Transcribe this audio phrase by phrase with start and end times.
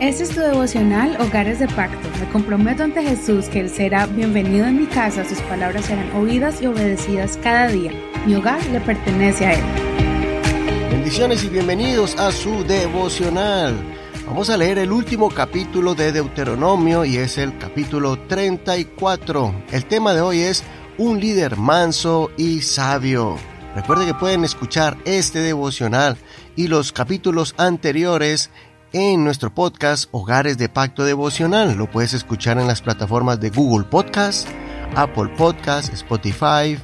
[0.00, 2.08] Este es tu devocional Hogares de Pacto.
[2.18, 6.62] Me comprometo ante Jesús que Él será bienvenido en mi casa, sus palabras serán oídas
[6.62, 7.92] y obedecidas cada día.
[8.24, 10.90] Mi hogar le pertenece a Él.
[10.90, 13.76] Bendiciones y bienvenidos a su devocional.
[14.26, 19.54] Vamos a leer el último capítulo de Deuteronomio y es el capítulo 34.
[19.70, 20.64] El tema de hoy es
[20.96, 23.36] un líder manso y sabio.
[23.74, 26.16] Recuerde que pueden escuchar este devocional
[26.56, 28.50] y los capítulos anteriores
[28.92, 31.76] en nuestro podcast Hogares de Pacto Devocional.
[31.76, 34.48] Lo puedes escuchar en las plataformas de Google Podcast,
[34.96, 36.78] Apple Podcast, Spotify,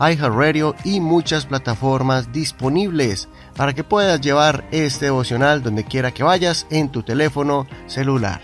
[0.00, 6.66] iHeartRadio y muchas plataformas disponibles para que puedas llevar este devocional donde quiera que vayas
[6.70, 8.40] en tu teléfono celular.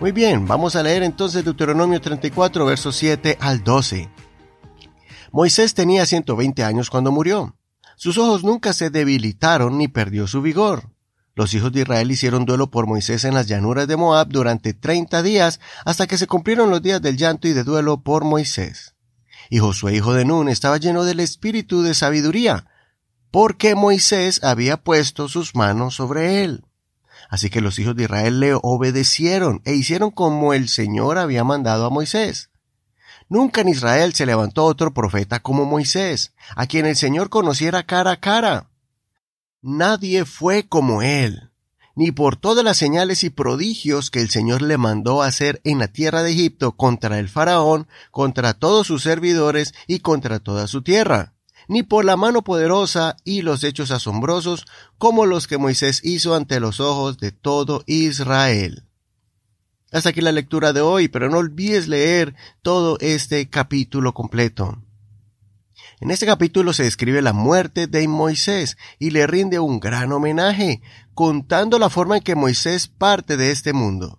[0.00, 4.08] Muy bien, vamos a leer entonces Deuteronomio 34, versos 7 al 12.
[5.30, 7.54] Moisés tenía 120 años cuando murió.
[7.96, 10.88] Sus ojos nunca se debilitaron ni perdió su vigor.
[11.40, 15.22] Los hijos de Israel hicieron duelo por Moisés en las llanuras de Moab durante treinta
[15.22, 18.94] días hasta que se cumplieron los días del llanto y de duelo por Moisés.
[19.48, 22.66] Y Josué, hijo de Nun, estaba lleno del espíritu de sabiduría,
[23.30, 26.66] porque Moisés había puesto sus manos sobre él.
[27.30, 31.86] Así que los hijos de Israel le obedecieron e hicieron como el Señor había mandado
[31.86, 32.50] a Moisés.
[33.30, 38.10] Nunca en Israel se levantó otro profeta como Moisés, a quien el Señor conociera cara
[38.10, 38.69] a cara.
[39.62, 41.50] Nadie fue como él,
[41.94, 45.88] ni por todas las señales y prodigios que el Señor le mandó hacer en la
[45.88, 51.34] tierra de Egipto contra el faraón, contra todos sus servidores y contra toda su tierra,
[51.68, 54.64] ni por la mano poderosa y los hechos asombrosos
[54.96, 58.84] como los que Moisés hizo ante los ojos de todo Israel.
[59.92, 64.78] Hasta aquí la lectura de hoy, pero no olvides leer todo este capítulo completo.
[66.00, 70.80] En este capítulo se describe la muerte de Moisés y le rinde un gran homenaje,
[71.12, 74.18] contando la forma en que Moisés parte de este mundo.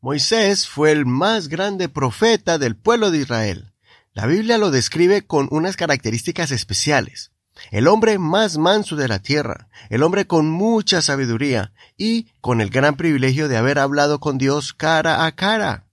[0.00, 3.72] Moisés fue el más grande profeta del pueblo de Israel.
[4.14, 7.30] La Biblia lo describe con unas características especiales.
[7.70, 12.70] El hombre más manso de la tierra, el hombre con mucha sabiduría y con el
[12.70, 15.86] gran privilegio de haber hablado con Dios cara a cara.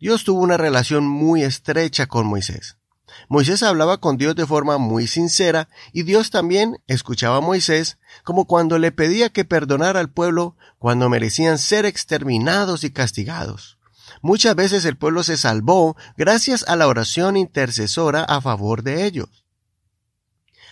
[0.00, 2.79] Dios tuvo una relación muy estrecha con Moisés.
[3.28, 8.46] Moisés hablaba con Dios de forma muy sincera y Dios también escuchaba a Moisés como
[8.46, 13.78] cuando le pedía que perdonara al pueblo cuando merecían ser exterminados y castigados.
[14.22, 19.44] Muchas veces el pueblo se salvó gracias a la oración intercesora a favor de ellos.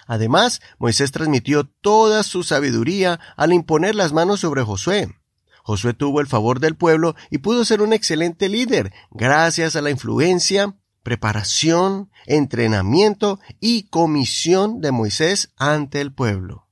[0.06, 5.14] Además, Moisés transmitió toda su sabiduría al imponer las manos sobre Josué.
[5.62, 9.90] Josué tuvo el favor del pueblo y pudo ser un excelente líder gracias a la
[9.90, 10.74] influencia
[11.08, 16.66] preparación, entrenamiento y comisión de Moisés ante el pueblo.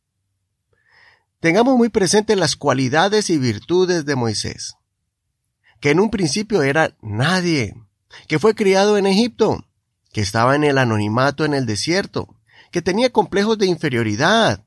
[1.41, 4.74] Tengamos muy presentes las cualidades y virtudes de Moisés,
[5.80, 7.76] que en un principio era nadie,
[8.28, 9.64] que fue criado en Egipto,
[10.12, 12.36] que estaba en el anonimato en el desierto,
[12.70, 14.66] que tenía complejos de inferioridad,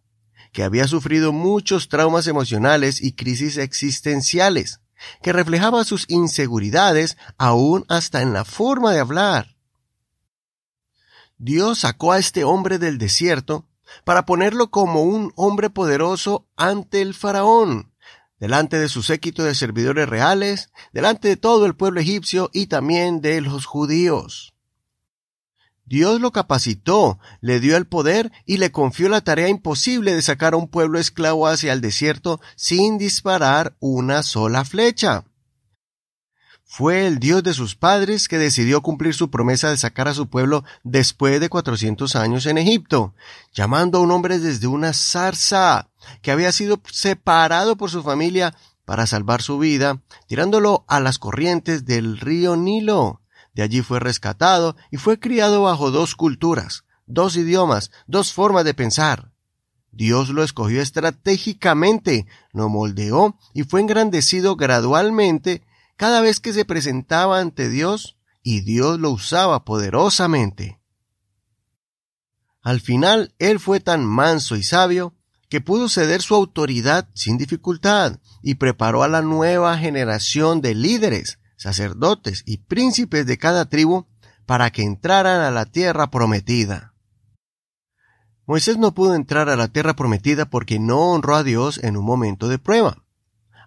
[0.52, 4.80] que había sufrido muchos traumas emocionales y crisis existenciales,
[5.22, 9.59] que reflejaba sus inseguridades aún hasta en la forma de hablar.
[11.40, 13.66] Dios sacó a este hombre del desierto
[14.04, 17.94] para ponerlo como un hombre poderoso ante el faraón,
[18.40, 23.22] delante de su séquito de servidores reales, delante de todo el pueblo egipcio y también
[23.22, 24.54] de los judíos.
[25.86, 30.54] Dios lo capacitó, le dio el poder y le confió la tarea imposible de sacar
[30.54, 35.24] a un pueblo esclavo hacia el desierto sin disparar una sola flecha.
[36.72, 40.28] Fue el Dios de sus padres que decidió cumplir su promesa de sacar a su
[40.28, 43.16] pueblo después de cuatrocientos años en Egipto,
[43.52, 45.90] llamando a un hombre desde una zarza
[46.22, 48.54] que había sido separado por su familia
[48.86, 53.20] para salvar su vida, tirándolo a las corrientes del río Nilo.
[53.56, 58.76] De allí fue rescatado y fue criado bajo dos culturas, dos idiomas, dos formas de
[58.76, 59.32] pensar.
[59.92, 65.64] Dios lo escogió estratégicamente, lo moldeó y fue engrandecido gradualmente
[66.00, 70.80] cada vez que se presentaba ante Dios y Dios lo usaba poderosamente.
[72.62, 75.14] Al final, él fue tan manso y sabio
[75.50, 81.40] que pudo ceder su autoridad sin dificultad y preparó a la nueva generación de líderes,
[81.58, 84.08] sacerdotes y príncipes de cada tribu
[84.46, 86.94] para que entraran a la tierra prometida.
[88.46, 92.06] Moisés no pudo entrar a la tierra prometida porque no honró a Dios en un
[92.06, 93.04] momento de prueba.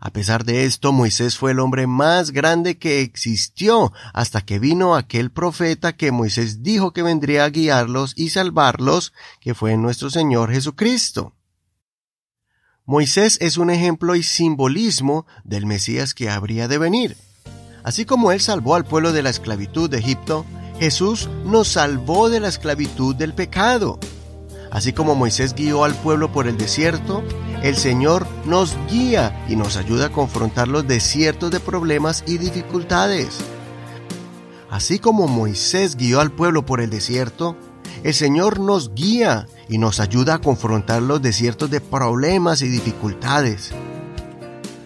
[0.04, 4.96] A pesar de esto, Moisés fue el hombre más grande que existió hasta que vino
[4.96, 10.50] aquel profeta que Moisés dijo que vendría a guiarlos y salvarlos, que fue nuestro Señor
[10.50, 11.36] Jesucristo.
[12.84, 17.16] Moisés es un ejemplo y simbolismo del Mesías que habría de venir.
[17.84, 20.44] Así como él salvó al pueblo de la esclavitud de Egipto,
[20.80, 24.00] Jesús nos salvó de la esclavitud del pecado.
[24.72, 27.22] Así como Moisés guió al pueblo por el desierto,
[27.62, 33.38] el Señor nos guía y nos ayuda a confrontar los desiertos de problemas y dificultades.
[34.68, 37.56] Así como Moisés guió al pueblo por el desierto,
[38.02, 43.70] el Señor nos guía y nos ayuda a confrontar los desiertos de problemas y dificultades.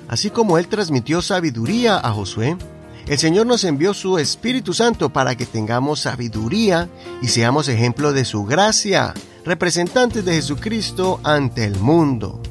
[0.06, 2.58] Así como Él transmitió sabiduría a Josué,
[3.06, 6.90] el Señor nos envió su Espíritu Santo para que tengamos sabiduría
[7.22, 9.14] y seamos ejemplo de su gracia,
[9.44, 12.42] representantes de Jesucristo ante el mundo.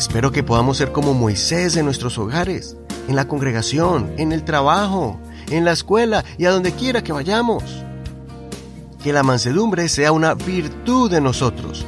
[0.00, 2.74] Espero que podamos ser como Moisés en nuestros hogares,
[3.06, 5.20] en la congregación, en el trabajo,
[5.50, 7.62] en la escuela y a donde quiera que vayamos.
[9.02, 11.84] Que la mansedumbre sea una virtud de nosotros,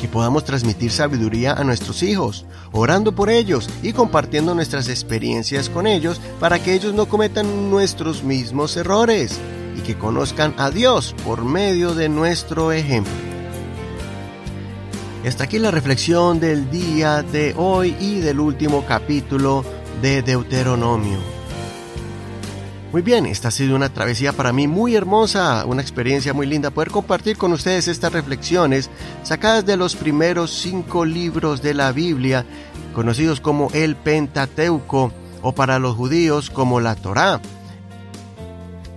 [0.00, 5.88] que podamos transmitir sabiduría a nuestros hijos, orando por ellos y compartiendo nuestras experiencias con
[5.88, 9.40] ellos para que ellos no cometan nuestros mismos errores
[9.76, 13.25] y que conozcan a Dios por medio de nuestro ejemplo.
[15.26, 19.64] Hasta aquí la reflexión del día de hoy y del último capítulo
[20.00, 21.18] de Deuteronomio.
[22.92, 26.70] Muy bien, esta ha sido una travesía para mí muy hermosa, una experiencia muy linda
[26.70, 28.88] poder compartir con ustedes estas reflexiones
[29.24, 32.46] sacadas de los primeros cinco libros de la Biblia,
[32.94, 35.12] conocidos como el Pentateuco
[35.42, 37.40] o para los judíos como la Torá.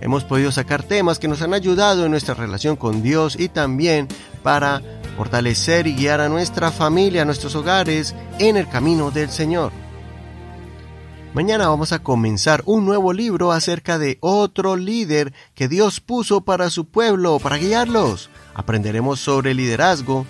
[0.00, 4.06] Hemos podido sacar temas que nos han ayudado en nuestra relación con Dios y también
[4.44, 4.80] para
[5.20, 9.70] fortalecer y guiar a nuestra familia, a nuestros hogares en el camino del Señor.
[11.34, 16.70] Mañana vamos a comenzar un nuevo libro acerca de otro líder que Dios puso para
[16.70, 18.30] su pueblo, para guiarlos.
[18.54, 20.24] Aprenderemos sobre liderazgo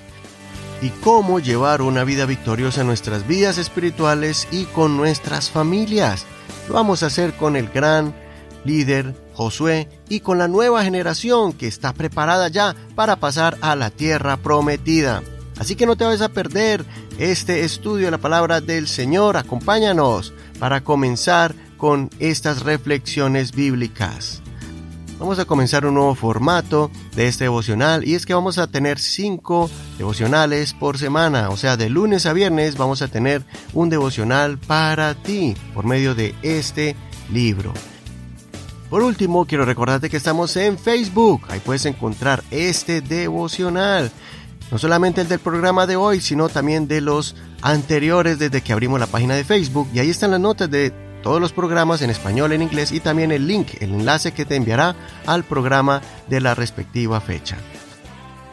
[0.82, 6.26] y cómo llevar una vida victoriosa en nuestras vidas espirituales y con nuestras familias.
[6.66, 8.12] Lo vamos a hacer con el gran
[8.64, 13.88] líder Josué y con la nueva generación que está preparada ya para pasar a la
[13.88, 15.22] tierra prometida.
[15.58, 16.84] Así que no te vayas a perder
[17.18, 19.38] este estudio de la palabra del Señor.
[19.38, 24.42] Acompáñanos para comenzar con estas reflexiones bíblicas.
[25.18, 28.98] Vamos a comenzar un nuevo formato de este devocional y es que vamos a tener
[28.98, 34.58] cinco devocionales por semana, o sea, de lunes a viernes vamos a tener un devocional
[34.58, 36.94] para ti por medio de este
[37.30, 37.72] libro.
[38.90, 41.42] Por último, quiero recordarte que estamos en Facebook.
[41.48, 44.10] Ahí puedes encontrar este devocional.
[44.72, 48.98] No solamente el del programa de hoy, sino también de los anteriores desde que abrimos
[48.98, 49.88] la página de Facebook.
[49.94, 50.90] Y ahí están las notas de
[51.22, 54.56] todos los programas en español, en inglés y también el link, el enlace que te
[54.56, 57.58] enviará al programa de la respectiva fecha.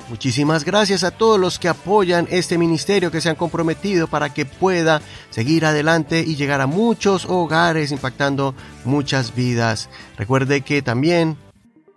[0.10, 4.46] Muchísimas gracias a todos los que apoyan este ministerio que se han comprometido para que
[4.46, 8.56] pueda seguir adelante y llegar a muchos hogares impactando
[8.86, 9.90] muchas vidas.
[10.18, 11.38] Recuerde que también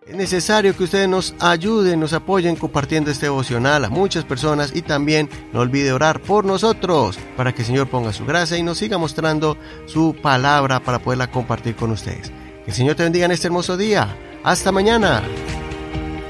[0.09, 4.83] es necesario que ustedes nos ayuden, nos apoyen compartiendo este devocional a muchas personas y
[4.83, 8.79] también no olvide orar por nosotros para que el Señor ponga su gracia y nos
[8.79, 12.33] siga mostrando su palabra para poderla compartir con ustedes.
[12.65, 14.17] Que el Señor te bendiga en este hermoso día.
[14.43, 15.23] Hasta mañana.